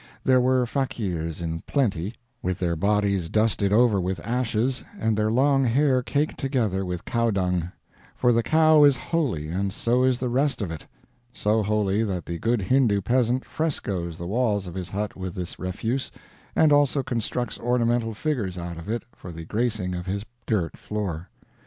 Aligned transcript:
There 0.23 0.41
were 0.41 0.65
fakeers 0.65 1.43
in 1.43 1.61
plenty, 1.67 2.15
with 2.41 2.57
their 2.57 2.75
bodies 2.75 3.29
dusted 3.29 3.71
over 3.71 4.01
with 4.01 4.19
ashes 4.23 4.83
and 4.99 5.15
their 5.15 5.29
long 5.29 5.63
hair 5.65 6.01
caked 6.01 6.39
together 6.39 6.83
with 6.83 7.05
cow 7.05 7.29
dung; 7.29 7.71
for 8.15 8.33
the 8.33 8.41
cow 8.41 8.83
is 8.83 8.97
holy 8.97 9.49
and 9.49 9.71
so 9.71 10.03
is 10.03 10.17
the 10.17 10.27
rest 10.27 10.59
of 10.59 10.71
it; 10.71 10.87
so 11.31 11.61
holy 11.61 12.03
that 12.03 12.25
the 12.25 12.39
good 12.39 12.61
Hindoo 12.63 13.01
peasant 13.01 13.45
frescoes 13.45 14.17
the 14.17 14.25
walls 14.25 14.65
of 14.65 14.73
his 14.73 14.89
hut 14.89 15.15
with 15.15 15.35
this 15.35 15.59
refuse, 15.59 16.09
and 16.55 16.73
also 16.73 17.03
constructs 17.03 17.59
ornamental 17.59 18.15
figures 18.15 18.57
out 18.57 18.79
of 18.79 18.89
it 18.89 19.03
for 19.13 19.31
the 19.31 19.45
gracing 19.45 19.93
of 19.93 20.07
his 20.07 20.25
dirt 20.47 20.77
floor. 20.77 21.29